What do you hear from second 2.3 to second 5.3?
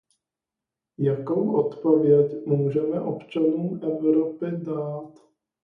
můžeme občanům Evropy dát?